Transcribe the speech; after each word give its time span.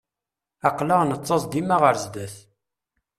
Aql-aɣ 0.67 1.01
nettaẓ 1.03 1.43
dima 1.51 1.77
ɣer 1.83 1.95
zdat. 2.03 2.35